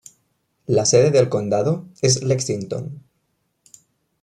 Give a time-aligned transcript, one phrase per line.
[0.65, 3.03] La sede del condado es Lexington.